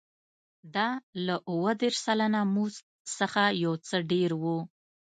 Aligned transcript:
دا 0.75 0.89
له 1.25 1.35
اووه 1.49 1.71
دېرش 1.81 1.97
سلنه 2.05 2.41
مزد 2.53 2.83
څخه 3.17 3.41
یو 3.63 3.73
څه 3.87 3.97
ډېر 4.11 4.31
و 4.41 4.43